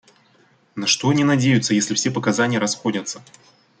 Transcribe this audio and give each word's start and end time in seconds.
На 0.73 0.87
что 0.87 1.09
они 1.09 1.23
надеются, 1.23 1.75
если 1.75 1.93
все 1.93 2.09
показания 2.09 2.57
расходятся? 2.57 3.21